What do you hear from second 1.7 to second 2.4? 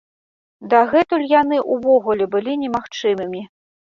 ўвогуле